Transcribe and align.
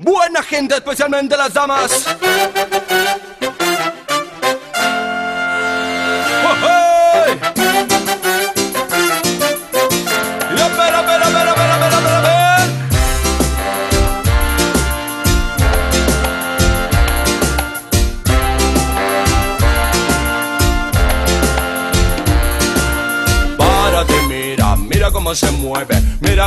Buena 0.00 0.44
gente, 0.44 0.76
especialmente 0.76 1.36
las 1.36 1.52
damas. 1.52 2.06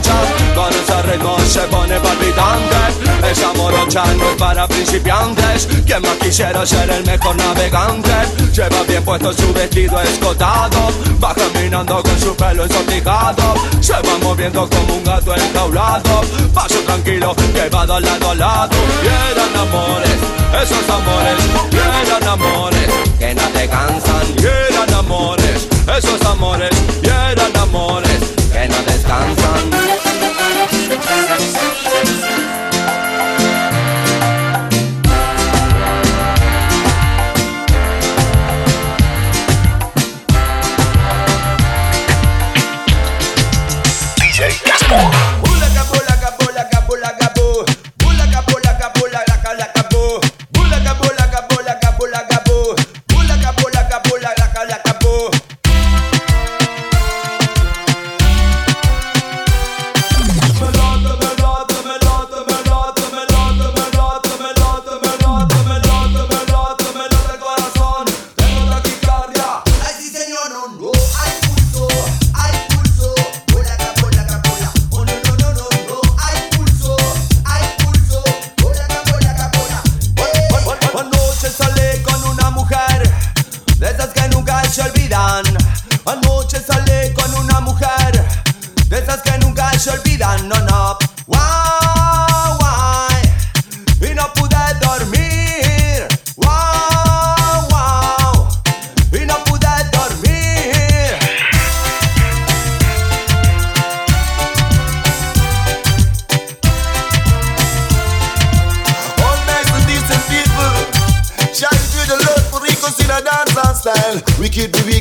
moviendo 0.00 0.54
a 0.54 0.70
la 0.70 0.80
morocha 0.80 1.02
Con 1.02 1.10
ritmo 1.10 1.38
se 1.46 1.60
pone 1.60 2.00
palpitante 2.00 3.30
Esa 3.30 3.52
morocha 3.54 4.04
no 4.14 4.30
es 4.30 4.36
para 4.36 4.66
principiantes. 4.66 5.66
Quien 5.86 6.02
más 6.02 6.16
quisiera 6.16 6.64
ser 6.66 6.90
el 6.90 7.04
mejor 7.04 7.36
navegante. 7.36 8.10
Lleva 8.52 8.82
bien 8.84 9.04
puesto 9.04 9.32
su 9.32 9.52
vestido 9.52 10.00
escotado. 10.00 10.92
Va 11.22 11.34
caminando 11.34 12.02
con 12.02 12.18
su 12.18 12.34
pelo 12.34 12.64
ensortijado 12.64 13.54
Se 13.80 13.92
va 13.92 14.18
moviendo 14.22 14.68
como 14.68 14.96
un 14.96 15.04
gato 15.04 15.34
enjaulado. 15.34 16.22
Paso 16.54 16.78
tranquilo 16.80 17.34
va 17.74 17.86
de 17.86 18.00
lado 18.00 18.30
a 18.30 18.34
lado. 18.34 18.76
Y 19.02 19.58
amores, 19.58 20.18
esos 20.62 20.88
amores. 20.88 21.38
Y 21.72 22.26
amores 22.26 22.88
que 23.18 23.34
no 23.34 23.48
te 23.48 23.68
cansan. 23.68 24.26
Y 24.38 24.92
amores, 24.94 25.68
esos 25.96 26.22
amores. 26.22 26.70
Y 27.02 27.06
eran 27.06 27.56
amores 27.56 28.29
que 28.60 28.68
no 28.68 28.82
descansan. 28.82 29.70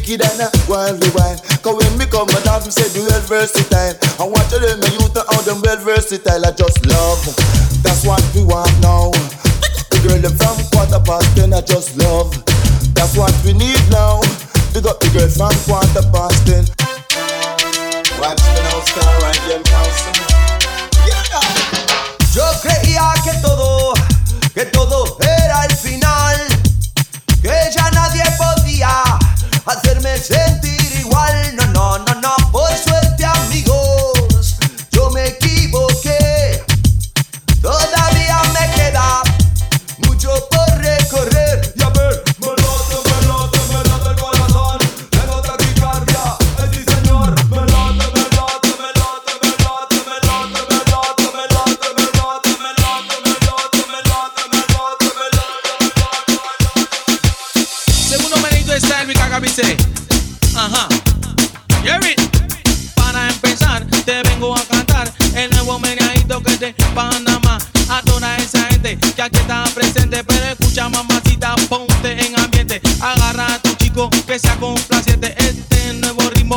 wicked 0.09 0.25
and 0.25 0.42
a 0.42 0.50
wildly 0.68 1.09
wild. 1.14 1.42
Cause 1.62 1.75
when 1.78 1.97
me 1.97 2.06
come, 2.06 2.28
my 2.34 2.42
dad 2.42 2.66
say 2.66 2.88
the 2.90 3.06
well 3.06 3.22
versatile. 3.30 3.94
I 4.18 4.25
want 4.25 4.50
to 4.50 4.58
learn 4.58 4.80
my 4.80 4.90
youth 4.97 5.16
and 5.16 5.28
how 5.30 5.42
them 5.42 5.62
well 5.62 5.78
versatile. 5.78 6.46
I 6.46 6.52
just 6.52 6.86
love, 6.86 7.22
that's 7.84 8.06
what 8.06 8.24
we 8.34 8.44
want 8.44 8.74
now. 8.81 9.12
The 9.94 10.00
girl 10.02 10.18
them 10.18 10.34
from 10.38 10.58
quarter 10.74 11.02
past 11.06 11.30
ten, 11.38 11.53
I 11.53 11.62
just 11.62 11.98
love, 11.98 12.34
that's 12.94 13.16
what 13.18 13.34
we 13.46 13.53
need 13.53 13.81
now. 13.92 14.22
We 14.74 14.81
got 14.81 15.00
the 15.00 15.09
girl 15.14 15.30
from 15.30 15.53
quarter 15.69 16.06
past 16.09 16.42
ten. 16.48 16.66
Watch 18.18 18.42
the 18.42 18.62
now, 18.66 18.80
star, 18.81 19.14
and 19.30 19.40
them 19.46 19.64
house. 19.74 20.19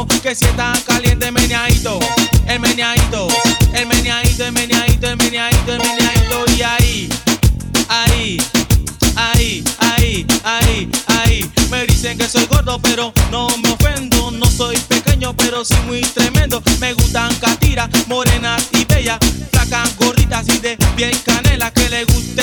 que 0.07 0.35
si 0.35 0.45
está 0.45 0.73
caliente 0.87 1.27
el 1.27 1.33
meneadito, 1.33 1.99
el 2.47 2.61
meneadito, 2.61 3.29
el 3.75 3.87
meneadito, 3.87 4.45
el 4.45 4.53
meneadito, 4.53 5.07
el 5.09 5.17
meneadito, 5.17 5.73
el 5.73 5.79
meneadito, 5.79 6.45
y 6.57 6.63
ahí, 6.63 7.09
ahí, 7.89 8.39
ahí, 9.17 9.65
ahí, 9.79 10.27
ahí, 10.45 10.91
ahí. 11.07 11.51
Me 11.71 11.87
dicen 11.87 12.19
que 12.19 12.29
soy 12.29 12.47
gordo, 12.47 12.81
pero 12.81 13.13
no 13.31 13.49
me 13.59 13.71
ofendo, 13.71 14.31
no 14.31 14.47
soy 14.47 14.77
pequeño, 14.79 15.35
pero 15.37 15.65
sí 15.65 15.75
muy 15.87 16.01
tremendo. 16.01 16.63
Me 16.81 16.95
gustan 16.95 17.35
catiras, 17.37 17.89
morenas 18.09 18.69
y 18.73 18.85
bellas, 18.85 19.19
flacas, 19.53 19.97
gorditas 19.97 20.49
y 20.49 20.59
de 20.59 20.77
bien 20.97 21.13
canela 21.25 21.71
que 21.71 21.89
le 21.89 22.05
guste 22.05 22.42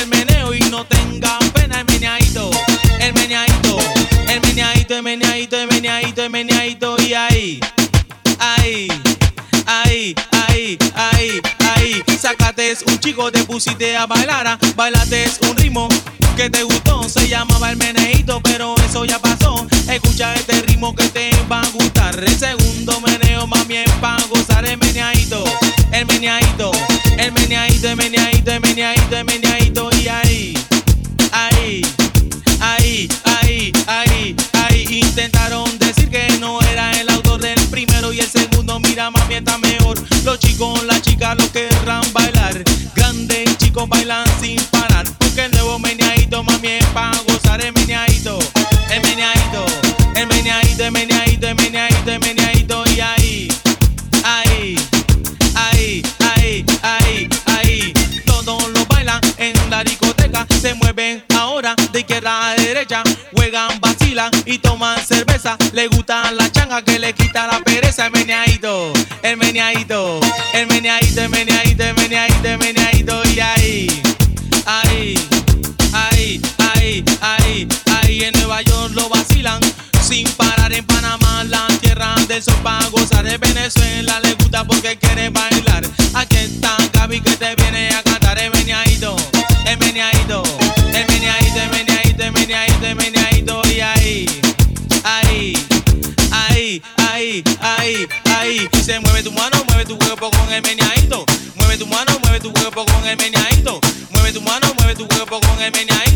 pusiste 13.60 13.98
a 13.98 14.06
bailar, 14.06 14.58
bailate 14.76 15.26
un 15.50 15.58
ritmo 15.58 15.90
que 16.38 16.50
te 16.50 16.64
gustó, 16.64 17.04
se 17.10 17.28
llamaba 17.28 17.72
el 17.72 17.78
meneito, 17.78 18.40
pero 18.42 18.74
eso 18.88 19.04
ya 19.04 19.20
pasó. 19.20 19.68
Escucha 19.92 20.34
este 20.36 20.62
ritmo 20.62 20.96
que 20.96 21.10
te 21.10 21.32
va 21.52 21.62
a 21.62 21.68
gustar. 21.72 22.18
El 22.18 22.38
segundo 22.40 23.02
meneo, 23.02 23.48
mami, 23.48 23.78
es 23.78 23.92
para 24.00 24.24
gozar. 24.28 24.66
El 24.66 24.78
meneadito, 24.78 25.44
el 25.92 26.06
meneadito, 26.06 26.72
el 27.18 27.34
meneadito, 27.34 27.90
el 27.90 27.96
meneadito, 27.98 28.19
Ahí 78.02 78.24
en 78.24 78.34
Nueva 78.34 78.62
York 78.62 78.94
lo 78.94 79.10
vacilan. 79.10 79.60
Sin 80.02 80.28
parar 80.32 80.72
en 80.72 80.86
Panamá, 80.86 81.44
la 81.44 81.68
tierra 81.82 82.16
de 82.28 82.38
esos 82.38 82.56
gozar 82.92 83.28
En 83.28 83.40
Venezuela 83.40 84.20
le 84.22 84.34
gusta 84.36 84.64
porque 84.64 84.98
quiere 84.98 85.30
bailar. 85.30 85.84
Aquí 86.14 86.38
está 86.38 86.78
Gaby 86.94 87.22
que 87.22 87.36
te 87.36 87.56
viene 87.56 87.90
a 87.90 88.02
cantar. 88.04 88.40
El 88.40 88.52
meneadito, 88.52 89.16
el 89.66 89.78
meneadito, 89.78 90.44
el 90.94 91.06
meneadito, 91.08 91.60
el 91.60 92.32
meneadito, 92.32 92.86
el 92.88 92.96
meneadito. 92.96 93.62
Y 93.68 93.82
ahí, 93.82 94.26
ahí, 95.04 95.54
ahí, 96.32 96.82
ahí, 97.12 97.44
ahí, 97.62 98.08
ahí. 98.38 98.70
Y 98.72 98.84
se 98.84 99.00
mueve 99.02 99.24
tu 99.24 99.32
mano, 99.32 99.64
mueve 99.68 99.86
tu 99.86 99.98
cuerpo 99.98 100.32
con 100.32 100.54
el 100.54 100.62
meneadito. 100.62 101.26
Mueve 101.56 101.78
tu 101.78 101.88
mano, 101.88 102.18
mueve 102.24 102.40
tu 102.40 102.54
cuerpo 102.54 102.86
con 102.86 103.06
el 103.06 103.18
meneadito. 103.18 103.82
Mueve 104.12 104.32
tu 104.32 104.42
mano, 104.42 104.74
mueve 104.78 104.96
tu 104.96 105.08
cuerpo 105.08 105.40
con 105.42 105.62
el 105.62 105.72
meneadito. 105.72 106.09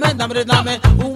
dame, 0.00 0.14
dame, 0.14 0.44
dame. 0.44 1.07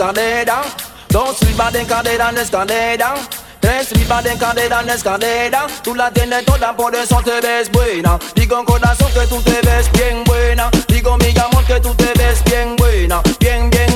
escalera, 0.00 0.62
dos 1.10 1.36
silbas 1.36 1.74
de 1.74 1.84
cadera 1.84 2.30
en 2.30 2.38
escalera. 2.38 3.14
Tres 3.60 3.90
ripas 3.90 4.24
de 4.24 4.34
cadera 4.38 4.80
en 4.80 4.88
escalera, 4.88 5.66
tú 5.82 5.94
la 5.94 6.10
tienes 6.10 6.46
toda, 6.46 6.74
por 6.74 6.94
eso 6.94 7.20
te 7.22 7.38
ves 7.42 7.70
buena. 7.70 8.18
Digo 8.34 8.64
corazón 8.64 9.12
que 9.12 9.26
tú 9.26 9.42
te 9.42 9.60
ves 9.60 9.92
bien 9.92 10.24
buena, 10.24 10.70
digo 10.88 11.18
mi 11.18 11.38
amor 11.38 11.62
que 11.66 11.78
tú 11.80 11.94
te 11.94 12.10
ves 12.18 12.42
bien 12.44 12.74
buena, 12.76 13.20
bien, 13.38 13.68
bien 13.68 13.89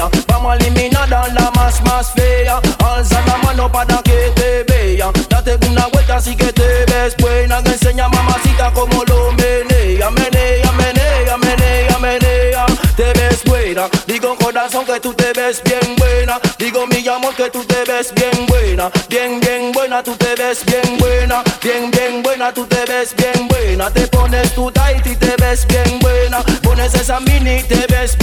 way. 0.00 0.10
Family 0.28 0.70
me 0.70 0.88
not 0.88 1.08
down 1.10 1.34
la 1.34 1.50
más 1.52 1.82
más 1.82 2.12
fea. 2.12 2.60
Alza 2.84 3.22
la 3.26 3.36
mano 3.38 3.70
para 3.70 4.02
que 4.02 4.32
te 4.34 4.64
vea. 4.64 5.10
Date 5.28 5.58
una 5.68 5.86
vuelta 5.88 6.16
así 6.16 6.34
que 6.34 6.52
te 6.52 6.84
ves 6.86 7.16
buena. 7.18 7.62
Que 7.62 7.72
enseña 7.72 8.08
mamacita 8.08 8.72
como 8.72 9.04
lo 9.04 9.32
menea, 9.32 10.10
menea, 10.10 10.72
menea, 10.72 11.36
menea, 11.36 11.98
menea. 11.98 12.66
Te 12.96 13.12
ves 13.12 13.42
buena. 13.44 13.88
Digo 14.06 14.36
corazón 14.36 14.84
que 14.84 15.00
tú 15.00 15.12
te 15.14 15.32
ves 15.32 15.62
bien 15.62 15.96
buena. 15.96 16.40
Digo 16.58 16.86
mi 16.86 17.06
amor 17.08 17.34
que 17.34 17.50
tú 17.50 17.64
te 17.64 17.84
ves 17.84 18.12
bien 18.14 18.46
buena. 18.46 18.90
Bien, 19.08 19.40
bien 19.40 19.72
buena, 19.72 20.02
tú 20.02 20.16
te 20.16 20.34
ves 20.34 20.64
bien 20.64 20.98
buena. 20.98 21.42
Bien, 21.62 21.90
bien 21.90 22.22
buena, 22.22 22.52
tú 22.52 22.66
te 22.66 22.84
ves 22.86 23.14
bien 23.16 23.48
buena. 23.48 23.90
Te 23.90 24.06
pones 24.08 24.54
tu 24.54 24.70
tight 24.70 25.06
y 25.06 25.16
te 25.16 25.34
ves 25.36 25.66
bien 25.66 25.98
buena. 26.00 26.42
Pones 26.62 26.94
esa 26.94 27.20
mini 27.20 27.58
y 27.58 27.62
te 27.62 27.86
ves 27.88 28.16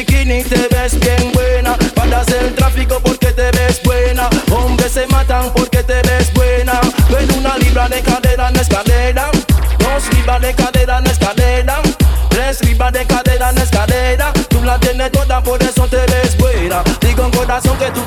bikini 0.00 0.42
te 0.42 0.68
ves 0.68 0.98
bien 0.98 1.32
buena. 1.32 1.76
Paras 1.94 2.28
el 2.28 2.54
tráfico 2.54 3.00
porque 3.00 3.32
te 3.32 3.50
ves 3.52 3.80
buena. 3.82 4.28
Hombres 4.50 4.92
se 4.92 5.06
matan 5.08 5.52
porque 5.54 5.82
te 5.82 6.00
ves 6.02 6.32
buena. 6.32 6.80
Ven 7.10 7.30
una 7.38 7.58
libra 7.58 7.88
de 7.88 8.00
cadera 8.00 8.48
en 8.48 8.56
escalera. 8.56 9.30
Dos 9.78 10.14
libras 10.14 10.40
de 10.40 10.54
cadera 10.54 10.98
en 10.98 11.06
escalera. 11.06 11.80
Tres 12.30 12.64
libras 12.64 12.92
de 12.92 13.06
cadera 13.06 13.50
en 13.50 13.58
escalera. 13.58 14.32
Tú 14.48 14.62
la 14.62 14.78
tienes 14.78 15.12
toda, 15.12 15.42
por 15.42 15.62
eso 15.62 15.86
te 15.86 16.02
ves 16.12 16.36
buena. 16.38 16.82
Digo 17.00 17.24
en 17.24 17.30
corazón 17.30 17.76
que 17.78 17.90
tú 17.90 18.02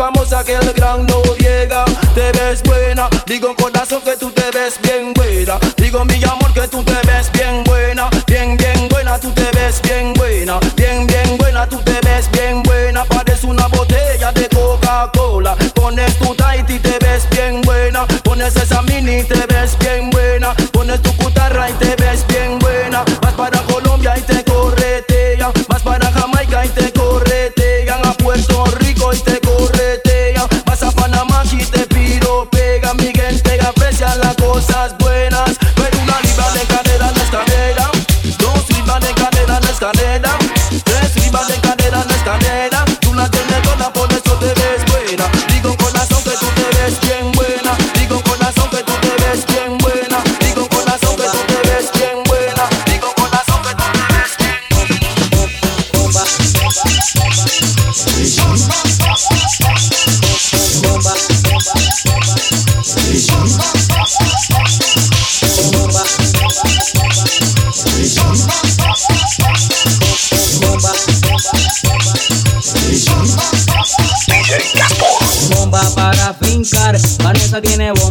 famosa 0.00 0.42
que 0.42 0.54
el 0.54 0.72
gran 0.72 1.06
Noriega. 1.06 1.84
Te 2.14 2.32
ves 2.32 2.62
buena, 2.62 3.08
digo 3.26 3.54
corazón 3.54 4.00
que 4.02 4.16
tú 4.16 4.30
te 4.30 4.50
ves 4.50 4.78
bien 4.82 5.12
buena. 5.12 5.58
Digo 5.76 6.04
mi 6.06 6.24
amor 6.24 6.52
que 6.54 6.66
tú 6.68 6.82
te 6.82 6.98
ves 7.06 7.30
bien 7.32 7.62
buena. 7.64 8.08
Bien, 8.26 8.56
bien 8.56 8.88
buena, 8.88 9.18
tú 9.18 9.30
te 9.32 9.50
ves 9.52 9.80
bien 9.82 10.14
buena. 10.14 10.58
Bien, 10.74 11.06
bien 11.06 11.36
buena, 11.36 11.66
tú 11.66 11.78
te 11.82 12.00
ves 12.06 12.30
bien 12.32 12.62
buena. 12.62 13.04
Parece 13.04 13.46
una 13.46 13.66
botella 13.68 14.32
de 14.32 14.48
Coca-Cola. 14.48 15.54
Pones 15.74 16.16
tu 16.18 16.34
tight 16.34 16.70
y 16.70 16.78
te 16.78 16.96
ves 17.04 17.28
bien 17.30 17.60
buena. 17.60 18.06
Pones 18.24 18.56
esa 18.56 18.80
mini 18.82 19.18
y 19.18 19.24
te 19.24 19.46
ves 19.52 19.76
bien 19.80 20.08
buena. 20.08 20.54
Pones 20.72 21.02
tu 21.02 21.12
putarra 21.16 21.39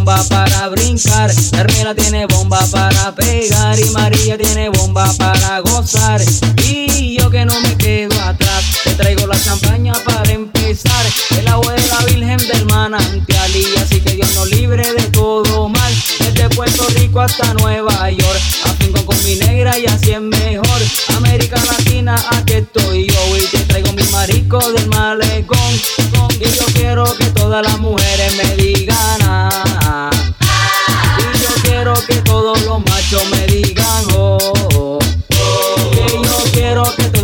bomba 0.10 0.24
para 0.28 0.70
brincar, 0.70 1.32
Hermela 1.54 1.94
tiene 1.94 2.26
bomba 2.26 2.60
para 2.72 3.14
pegar 3.14 3.80
y 3.80 3.90
María 3.92 4.38
tiene 4.40 4.70
bomba 4.70 5.12
para 5.20 5.60
gozar. 5.60 6.20
Y 6.64 7.20
yo 7.20 7.30
que 7.30 7.46
no 7.46 7.60
me 7.62 7.78
quedo 7.78 8.20
atrás, 8.22 8.64
te 8.84 8.96
traigo 8.96 9.28
la 9.28 9.40
champaña 9.40 9.94
para 10.04 10.32
empezar, 10.32 11.06
el 11.38 11.48
agua 11.48 11.74
de 11.74 11.88
la 11.88 12.06
Virgen 12.06 12.38
del 12.38 12.66
manantial 12.66 13.56
y 13.56 13.78
así 13.78 14.02
que 14.02 14.16
Dios 14.16 14.34
nos 14.34 14.50
libre 14.50 14.94
de 14.94 15.04
todo 15.12 15.70
mal, 15.70 15.94
desde 16.18 16.50
Puerto 16.50 16.88
Rico 16.96 17.22
hasta 17.22 17.54
Nueva 17.54 18.10
York, 18.10 18.42
afinco 18.66 19.06
con 19.06 19.24
mi 19.24 19.36
negra 19.36 19.78
y 19.78 19.86
así 19.86 20.12
es 20.12 20.22
mejor. 20.22 20.82
América 21.18 21.62
Latina, 21.66 22.16
aquí 22.32 22.54
estoy 22.54 23.06
yo 23.06 23.38
y 23.38 23.42
te 23.42 23.60
traigo 23.66 23.94
mi 23.94 24.04
marico 24.06 24.60
del 24.72 24.88
malecón. 24.88 25.09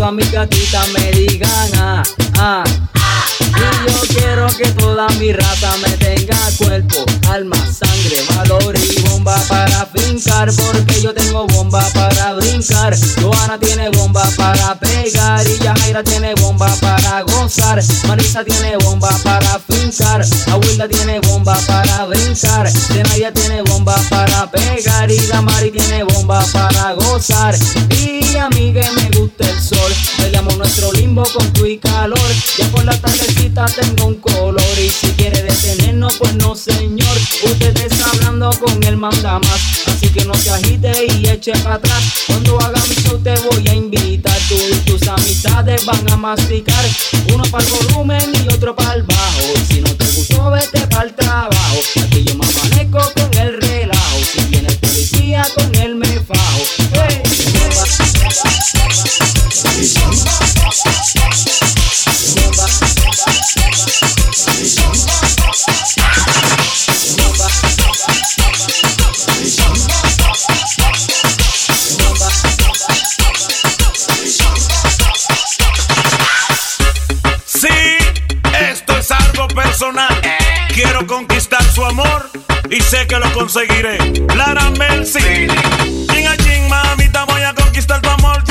Todas 0.05 0.17
mis 0.17 0.31
gatitas 0.31 0.87
me 0.89 1.11
digan 1.13 1.71
ah, 1.77 2.03
ah. 2.37 2.63
Y 3.39 3.91
yo 3.91 4.01
quiero 4.07 4.47
que 4.47 4.67
toda 4.73 5.07
mi 5.19 5.31
raza 5.31 5.75
me 5.77 5.89
tenga 5.97 6.37
cuerpo, 6.57 7.05
alma, 7.29 7.57
sangre, 7.57 8.17
valor 8.35 8.75
y 8.77 9.01
bomba 9.01 9.35
para 9.47 9.85
fincar. 9.87 10.51
Porque 10.53 11.01
yo 11.01 11.13
tengo 11.13 11.47
bomba 11.47 11.83
para 11.93 12.33
brincar. 12.33 12.95
Joana 13.19 13.57
tiene 13.59 13.89
bomba 13.89 14.29
para 14.37 14.75
pegar. 14.79 15.47
Y 15.47 15.57
Yajaira 15.63 16.03
tiene 16.03 16.35
bomba 16.35 16.67
para 16.81 17.21
gozar. 17.21 17.81
Marisa 18.07 18.43
tiene 18.43 18.77
bomba 18.77 19.09
para 19.23 19.59
fincar. 19.59 20.23
Abuela 20.51 20.87
tiene 20.87 21.19
bomba 21.21 21.57
para 21.65 22.05
brincar. 22.05 22.69
Zenaya 22.69 23.31
tiene 23.31 23.61
bomba 23.63 23.95
para 24.09 24.51
pegar. 24.51 25.09
Y 25.09 25.17
Damari 25.27 25.71
tiene 25.71 26.03
bomba 26.03 26.45
para 26.51 26.93
gozar. 26.93 27.55
Y 27.89 28.35
a 28.37 28.49
me 28.49 29.14
con 31.23 31.53
tu 31.53 31.65
y 31.65 31.77
calor. 31.77 32.19
Ya 32.57 32.67
por 32.69 32.83
la 32.83 32.99
tardecita 32.99 33.65
tengo 33.67 34.07
un 34.07 34.15
color. 34.15 34.61
Y 34.77 34.89
si 34.89 35.07
quiere 35.13 35.41
detenernos, 35.43 36.17
pues 36.17 36.35
no, 36.35 36.55
señor. 36.55 37.17
Usted 37.43 37.77
está 37.77 38.09
hablando 38.11 38.49
con 38.59 38.83
el 38.83 38.97
manda 38.97 39.39
más. 39.39 39.87
Así 39.87 40.09
que 40.09 40.25
no 40.25 40.33
se 40.33 40.49
agite 40.49 41.07
y 41.13 41.27
eche 41.27 41.53
para 41.63 41.75
atrás. 41.75 42.03
Cuando 42.27 42.59
haga 42.59 42.81
mi 42.89 42.95
show 42.95 43.17
te 43.19 43.33
voy 43.35 43.67
a 43.67 43.73
invitar. 43.73 44.37
Tú 44.49 44.55
y 44.55 44.75
tus 44.79 45.07
amistades 45.07 45.85
van 45.85 46.11
a 46.11 46.17
masticar. 46.17 46.85
Uno 47.33 47.43
para 47.45 47.63
el 47.63 47.69
volumen 47.71 48.33
y 48.43 48.53
otro 48.53 48.75
para 48.75 48.95
el 48.95 49.03
bajo. 49.03 49.53
Si 49.69 49.79
no 49.81 49.95
te 49.95 50.05
gustó, 50.05 50.51
vete 50.51 50.85
para 50.87 51.03
el 51.03 51.15
trabajo. 51.15 51.79
Aquí 52.03 52.23
yo 52.25 52.35
me 52.35 52.45
amanezco 52.45 52.99
con 53.13 53.33
el 53.39 53.61
relajo. 53.61 54.19
Si 54.33 54.41
viene 54.49 54.67
el 54.67 54.77
policía, 54.77 55.47
con 55.55 55.75
él 55.75 55.95
me 55.95 56.07
fajo. 56.07 56.61
Hey. 56.93 57.21
Sí, 60.75 60.87
esto 78.59 78.97
es 78.97 79.11
algo 79.11 79.47
personal. 79.47 80.07
Quiero 80.73 81.07
conquistar 81.07 81.63
su 81.73 81.85
amor 81.85 82.29
y 82.69 82.81
sé 82.81 83.07
que 83.07 83.17
lo 83.17 83.31
conseguiré. 83.31 83.97
Lara 84.35 84.71
Mercy. 84.71 85.47
Ching 86.11 86.27
a 86.27 86.35
ching, 86.35 86.67
mamita, 86.67 87.23
voy 87.23 87.43
a 87.43 87.53
conquistar 87.53 88.01
tu 88.01 88.09
amor. 88.09 88.44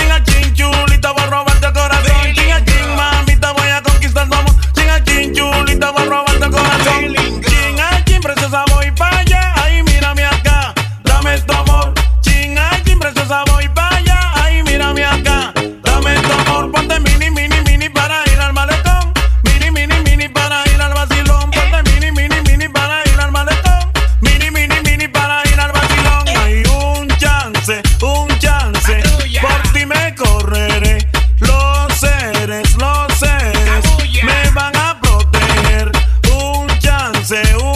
se 37.25 37.35
une. 37.35 37.74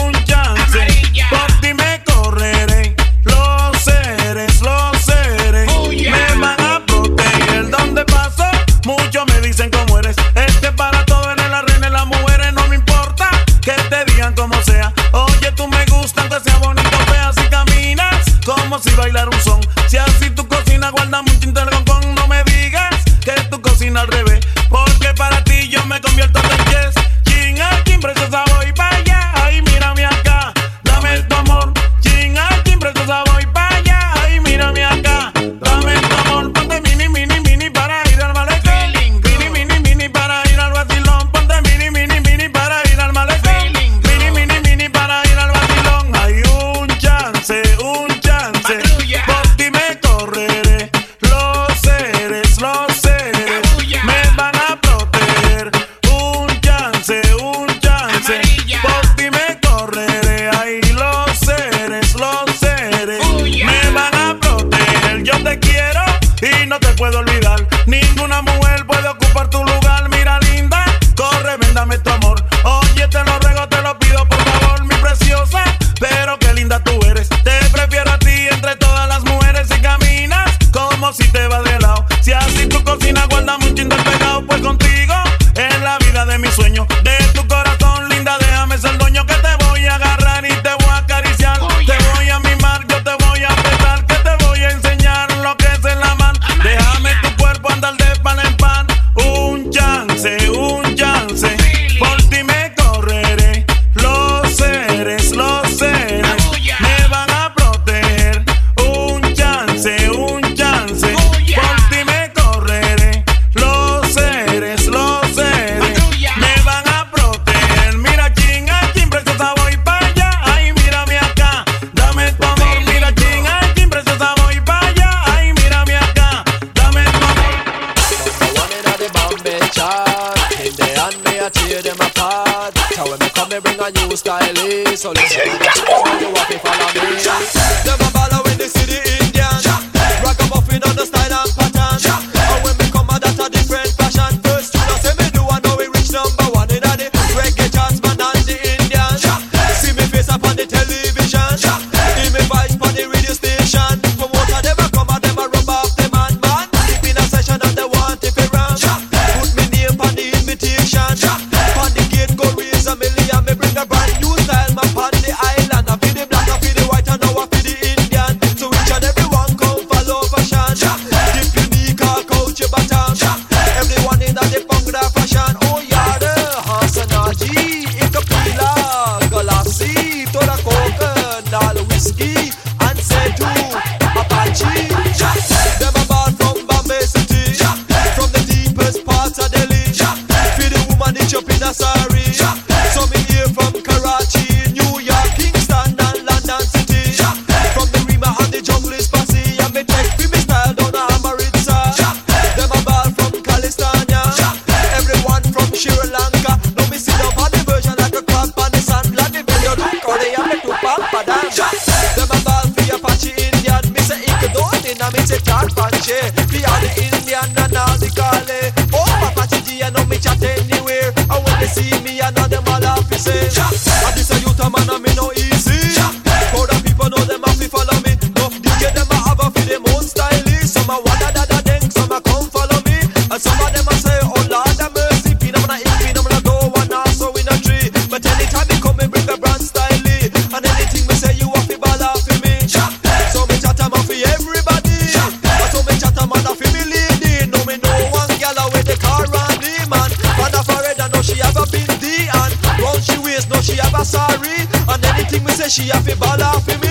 she 255.69 255.89
a 255.91 256.01
fi 256.01 256.15
ball 256.15 256.41
off 256.41 256.67
me. 256.67 256.89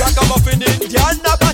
Rock 0.00 0.18
a 0.20 0.26
muffin 0.26 0.62
Indian, 0.62 1.51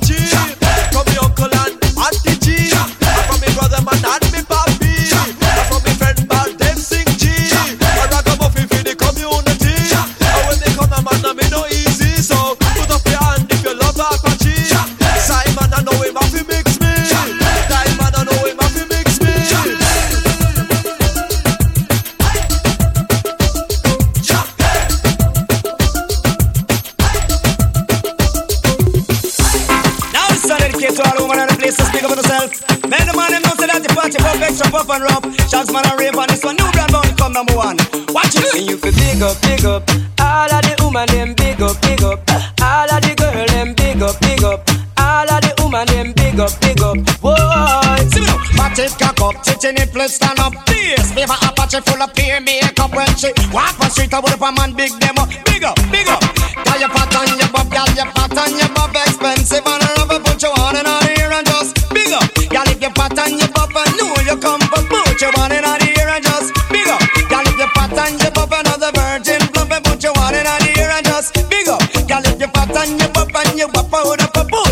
to 30.99 31.07
all 31.15 31.31
women 31.31 31.47
in 31.47 31.47
the 31.47 31.55
place 31.55 31.77
to 31.79 31.85
speak 31.87 32.03
up 32.03 32.11
for 32.11 32.19
yourself. 32.19 32.51
Men 32.91 33.07
the 33.07 33.15
man 33.15 33.31
them 33.31 33.43
know 33.47 33.55
say 33.55 33.71
that 33.71 33.79
the 33.87 33.91
party 33.95 34.19
pop 34.19 34.35
extra 34.43 34.67
pop 34.67 34.91
and 34.91 35.03
rough. 35.07 35.23
Shots 35.47 35.71
man 35.71 35.87
and 35.87 35.95
rave 35.95 36.19
on 36.19 36.27
this 36.27 36.43
one 36.43 36.59
new 36.59 36.67
brand 36.75 36.91
bound 36.91 37.15
come 37.15 37.33
number 37.33 37.55
one. 37.55 37.79
Watch 38.11 38.35
it. 38.35 38.51
And 38.59 38.67
you 38.67 38.77
can 38.83 38.91
big 38.99 39.23
up, 39.23 39.39
big 39.47 39.63
up. 39.63 39.87
All 40.19 40.51
of 40.51 40.63
the 40.67 40.75
woman 40.83 41.07
them 41.15 41.39
big 41.39 41.63
up, 41.63 41.79
big 41.87 42.03
up. 42.03 42.19
All 42.59 42.91
of 42.91 42.99
the 42.99 43.15
girl 43.15 43.47
them 43.47 43.79
big 43.79 44.03
up, 44.03 44.19
big 44.19 44.43
up. 44.43 44.67
All 44.99 45.31
of 45.31 45.39
the 45.39 45.53
woman 45.63 45.87
them 45.87 46.11
big 46.19 46.39
up, 46.43 46.51
big 46.59 46.83
up. 46.83 46.99
Boy, 47.23 47.39
see 48.11 48.19
me 48.19 48.27
now. 48.27 48.43
Matted 48.59 48.91
cock 48.99 49.23
up, 49.23 49.39
titty 49.47 49.79
nipple 49.79 50.03
stand 50.11 50.43
up. 50.43 50.51
This 50.67 51.15
paper 51.15 51.39
Apache 51.47 51.79
full 51.87 52.03
of 52.03 52.11
peer 52.19 52.43
makeup 52.43 52.91
when 52.91 53.07
she 53.15 53.31
walk 53.55 53.79
on 53.79 53.91
street. 53.95 54.11
I 54.11 54.19
would 54.19 54.35
if 54.35 54.43
a 54.43 54.51
man 54.51 54.75
big 54.75 54.91
them 54.99 55.15
up, 55.23 55.31
big 55.47 55.63
up, 55.63 55.79
big 55.95 56.11
up. 56.11 56.27
Got 56.67 56.83
your 56.83 56.91
pattern, 56.91 57.39
your 57.39 57.51
bob, 57.55 57.71
got 57.71 57.87
your 57.95 58.11
pattern, 58.11 58.51
your 58.59 58.71
bob 58.75 58.99
expensive 58.99 59.63
and 59.63 59.88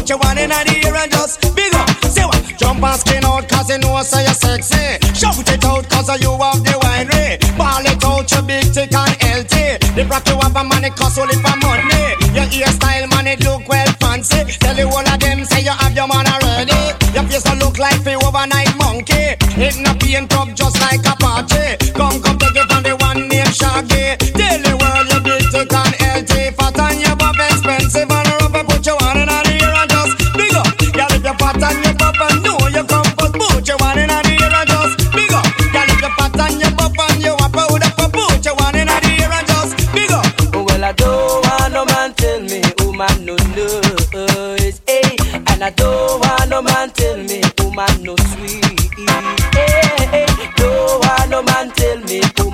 put 0.06 0.10
your 0.10 0.18
one 0.18 0.38
in 0.38 0.50
the 0.50 0.86
ear 0.86 0.94
and 0.94 1.10
just 1.10 1.40
big 1.54 1.74
up. 1.74 1.90
Say 2.06 2.24
what? 2.24 2.38
Jump 2.58 2.82
and 2.82 3.00
skin 3.00 3.24
out 3.24 3.48
cause 3.48 3.68
you 3.70 3.78
know 3.78 4.00
so 4.02 4.18
you're 4.20 4.34
sexy. 4.34 5.02
Shout 5.18 5.38
it 5.38 5.64
out 5.64 5.88
cause 5.90 6.08
you 6.22 6.30
have 6.30 6.62
the 6.62 6.74
winery. 6.78 7.40
Ball 7.58 7.82
it 7.82 8.04
out 8.04 8.30
you 8.30 8.42
big 8.42 8.66
thick 8.70 8.94
and 8.94 9.16
healthy. 9.22 9.82
The 9.98 10.06
rock 10.06 10.26
you 10.28 10.38
have 10.38 10.54
a 10.54 10.62
money 10.62 10.90
cost 10.90 11.18
only 11.18 11.34
for 11.34 11.56
money. 11.58 12.14
Your 12.38 12.46
hairstyle 12.46 13.10
man 13.10 13.26
it 13.26 13.42
look 13.42 13.66
well 13.68 13.90
fancy. 13.98 14.44
Tell 14.62 14.76
you 14.76 14.86
all 14.86 15.06
of 15.06 15.18
them 15.18 15.44
say 15.44 15.62
you 15.62 15.74
have 15.74 15.94
your 15.96 16.06
man 16.06 16.26
already. 16.26 16.78
Your 17.10 17.24
face 17.26 17.42
don't 17.42 17.58
look 17.58 17.78
like 17.78 18.06
a 18.06 18.14
overnight 18.22 18.76
monkey. 18.78 19.34
Hitting 19.58 19.86
a 19.86 19.94
paint 19.98 20.32
up 20.34 20.54
just 20.54 20.78
like 20.80 21.02
a 21.02 21.15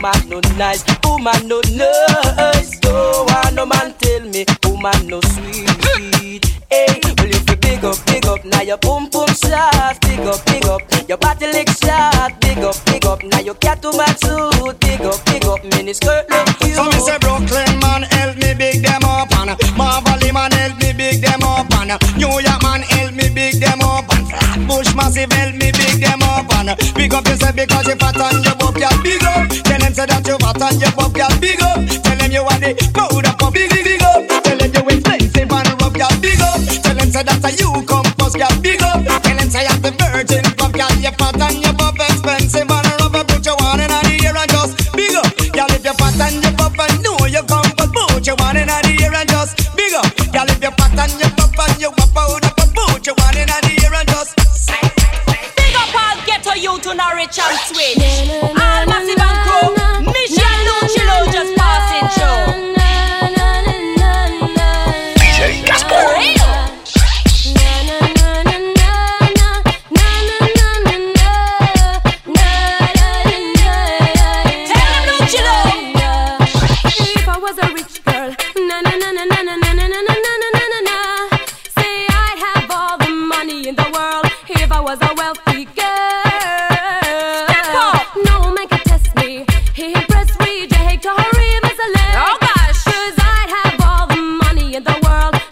woman 0.02 0.28
no 0.28 0.40
nice, 0.56 0.84
woman 1.04 1.46
no 1.46 1.60
nice. 1.70 2.80
No 2.82 3.24
one 3.28 3.54
no 3.54 3.66
man 3.66 3.94
tell 3.98 4.20
me, 4.22 4.44
woman 4.64 5.06
no 5.06 5.20
sweet. 5.20 6.44
Hey, 6.70 6.98
will 7.18 7.28
you 7.28 7.56
big 7.60 7.84
up, 7.84 7.96
big 8.06 8.26
up? 8.26 8.44
Now 8.44 8.62
your 8.62 8.78
pum 8.78 9.08
pum 9.10 9.28
shot, 9.28 9.98
big 10.00 10.20
up, 10.20 10.44
big 10.46 10.66
up. 10.66 10.82
Your 11.08 11.18
body 11.18 11.46
lick 11.52 11.68
shot, 11.68 12.32
big 12.40 12.58
up, 12.58 12.74
big 12.86 13.06
up. 13.06 13.22
Now 13.22 13.40
your 13.40 13.54
cat 13.54 13.80
to 13.82 13.92
my 13.92 14.06
suit, 14.18 14.80
big 14.80 15.00
up, 15.02 15.24
big 15.26 15.44
up. 15.44 15.62
Mini 15.62 15.92
skirt 15.92 16.28
look 16.30 16.48
cute. 16.58 16.74
So 16.74 16.84
me 16.84 16.98
say 16.98 17.18
Brooklyn 17.18 17.78
man 17.80 18.02
help 18.02 18.36
me 18.38 18.54
big 18.54 18.82
them 18.82 19.04
up 19.04 19.30
and 19.38 19.50
uh, 19.50 19.56
Marvel 19.76 20.32
man 20.32 20.50
help 20.50 20.78
me 20.82 20.92
big 20.92 21.20
them 21.22 21.42
up 21.44 21.70
and 21.78 21.92
uh, 21.92 21.98
New 22.16 22.40
York 22.40 22.62
man 22.62 22.82
help 22.82 23.14
me 23.14 23.28
big 23.30 23.54
them 23.60 23.80
up 23.82 24.10
and 24.16 24.26
uh, 24.32 24.52
Flatbush 24.66 24.94
massive 24.96 25.30
help 25.30 25.54
me 25.54 25.70
big 25.70 26.00
them 26.00 26.22
up 26.22 26.50
and 26.56 26.94
big 26.94 27.14
up 27.14 27.26
you 27.28 27.36
say 27.36 27.52
because 27.52 27.86
if 27.86 28.02
I 28.02 28.10
turn 28.10 28.42
you 28.42 28.54
book, 28.56 28.76
you 28.76 29.02
big 29.02 29.22
up 29.22 29.71
them 29.92 30.08
say 30.08 30.14
that 30.14 30.26
you 30.26 30.36
hot 30.40 30.60
and 30.62 30.80
you 30.80 30.90
pop, 30.92 31.12
girl, 31.12 31.28
big 31.40 31.60
up. 31.60 31.76
Tell 32.02 32.16
them 32.16 32.32
you 32.32 32.44
want 32.44 32.64
it. 32.64 32.78
code 32.94 33.26
up. 33.26 33.38
pop, 33.38 33.52
big, 33.52 33.68
big, 33.68 33.84
big 33.84 34.02
up. 34.02 34.26
Tell 34.42 34.56
them 34.56 34.72
you 34.72 34.96
expensive 34.96 35.52
and 35.52 35.68
rough, 35.80 35.92
girl, 35.92 36.14
big 36.20 36.40
up. 36.40 36.60
Tell 36.82 36.94
them 36.96 37.08
say 37.10 37.22
that 37.22 37.60
you 37.60 37.68
come 37.84 38.08
first, 38.16 38.36
girl, 38.38 38.54
big 38.62 38.82
up. 38.82 39.04
Tell 39.04 39.36
them 39.36 39.48
say 39.50 39.66
I'm 39.66 39.80
the 39.82 39.92
virgin, 39.92 40.44
pop, 40.56 40.72
girl, 40.72 40.92
you 40.96 41.12
hot 41.18 41.40
and 41.40 41.61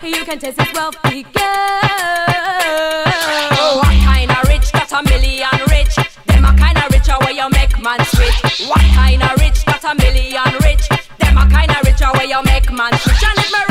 You 0.02 0.24
can 0.24 0.38
taste 0.38 0.58
his 0.58 0.72
wealthy 0.72 1.24
girl. 1.24 1.42
Oh, 3.52 3.82
what 3.82 3.94
kind 4.02 4.30
of 4.30 4.48
rich 4.48 4.72
got 4.72 4.90
a 4.92 5.02
million 5.10 5.46
rich? 5.68 5.94
Them 6.24 6.44
a 6.46 6.56
kind 6.56 6.78
of 6.78 6.90
richer 6.90 7.16
where 7.20 7.32
you 7.32 7.48
make 7.50 7.78
man 7.82 8.02
switch. 8.06 8.66
What 8.66 8.80
kind 8.96 9.22
of 9.22 9.38
rich 9.38 9.64
got 9.66 9.84
a 9.84 9.94
million 9.94 10.56
rich? 10.64 10.88
Them 11.18 11.36
a 11.36 11.46
kind 11.50 11.70
of 11.70 11.84
richer 11.84 12.10
where 12.14 12.24
you 12.24 12.42
make 12.44 12.72
man 12.72 12.96
switch. 12.98 13.22
And 13.22 13.38
if 13.38 13.52
me 13.52 13.69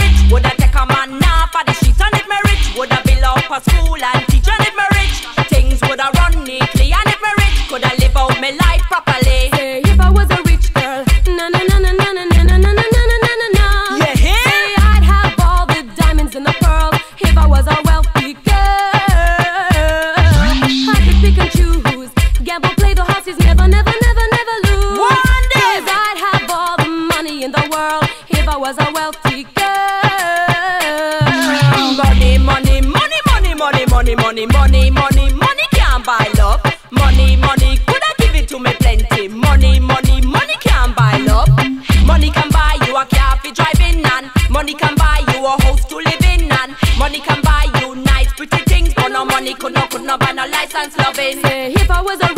money, 34.47 34.89
money, 34.89 34.89
money, 34.91 35.33
money 35.33 35.63
can't 35.71 36.05
buy 36.05 36.29
love. 36.37 36.61
Money, 36.91 37.35
money, 37.35 37.77
could 37.87 38.01
I 38.03 38.13
give 38.19 38.35
it 38.35 38.47
to 38.49 38.59
me 38.59 38.71
plenty? 38.79 39.27
Money, 39.27 39.79
money, 39.79 40.21
money 40.21 40.55
can't 40.61 40.95
buy 40.95 41.17
love. 41.17 41.49
Money 42.05 42.31
can 42.31 42.49
buy 42.49 42.77
you 42.85 42.95
a 42.95 43.05
car 43.05 43.37
for 43.37 43.51
driving 43.53 44.03
and 44.05 44.29
money 44.49 44.73
can 44.73 44.95
buy 44.95 45.21
you 45.33 45.45
a 45.45 45.61
house 45.63 45.85
to 45.85 45.95
live 45.95 46.21
in 46.33 46.51
and 46.51 46.75
money 46.97 47.19
can 47.19 47.41
buy 47.41 47.65
you 47.81 47.95
nice 47.95 48.31
pretty 48.33 48.57
things, 48.65 48.93
but 48.93 49.09
no 49.09 49.25
money 49.25 49.53
could 49.53 49.73
no 49.73 49.85
could 49.87 50.01
no 50.03 50.17
buy 50.17 50.31
no 50.31 50.45
license 50.47 50.97
loving. 50.97 51.41
Say 51.41 51.73
if 51.73 51.89
I 51.91 52.01
was 52.01 52.19
a 52.21 52.28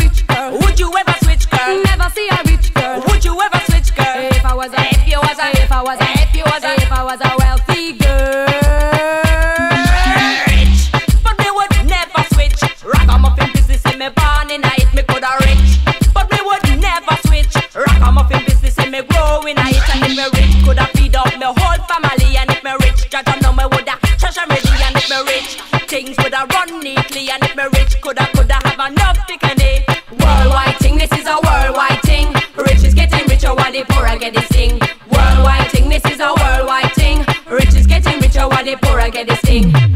me 25.12 25.34
rich, 25.34 25.60
things 25.88 26.15
woulda 26.19 26.47
run 26.54 26.80
neatly. 26.80 27.30
And 27.30 27.43
if 27.43 27.56
me 27.56 27.63
rich, 27.74 28.00
coulda 28.02 28.28
coulda 28.34 28.60
have 28.63 28.91
enough 28.91 29.26
to 29.28 29.34
it. 29.41 29.84
Worldwide 30.12 30.78
thing, 30.80 30.97
this 30.97 31.12
is 31.12 31.28
a 31.28 31.38
worldwide 31.43 32.02
thing. 32.04 32.34
Rich 32.56 32.84
is 32.84 32.93
getting 32.93 33.28
richer 33.28 33.54
while 33.54 33.71
the 33.71 33.84
poor 33.89 34.08
are 34.08 34.17
getting 34.17 34.43
sting. 34.43 34.80
Worldwide 35.12 35.69
thing, 35.71 35.89
this 35.89 36.06
is 36.06 36.19
a 36.19 36.34
worldwide 36.39 36.93
thing. 36.93 37.26
Rich 37.50 37.76
is 37.76 37.88
getting 37.88 38.19
richer 38.19 38.47
while 38.47 38.63
the 38.63 38.78
poor 38.82 39.00
are 39.00 39.10
getting 39.10 39.36
sting. 39.38 39.90